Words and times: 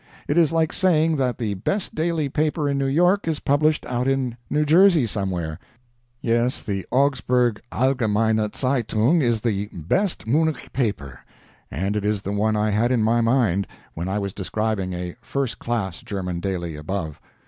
It 0.27 0.35
is 0.35 0.51
like 0.51 0.73
saying 0.73 1.17
that 1.17 1.37
the 1.37 1.53
best 1.53 1.93
daily 1.93 2.27
paper 2.27 2.67
in 2.67 2.79
New 2.79 2.87
York 2.87 3.27
is 3.27 3.39
published 3.39 3.85
out 3.85 4.07
in 4.07 4.35
New 4.49 4.65
Jersey 4.65 5.05
somewhere. 5.05 5.59
Yes, 6.21 6.63
the 6.63 6.87
Augsburg 6.89 7.61
ALLGEMEINE 7.71 8.51
ZEITUNG 8.55 9.21
is 9.21 9.41
"the 9.41 9.67
best 9.71 10.25
Munich 10.25 10.73
paper," 10.73 11.19
and 11.69 11.95
it 11.95 12.03
is 12.03 12.23
the 12.23 12.31
one 12.31 12.55
I 12.55 12.71
had 12.71 12.91
in 12.91 13.03
my 13.03 13.21
mind 13.21 13.67
when 13.93 14.07
I 14.09 14.17
was 14.17 14.33
describing 14.33 14.93
a 14.93 15.17
"first 15.21 15.59
class 15.59 16.01
German 16.01 16.39
daily" 16.39 16.75
above. 16.75 17.21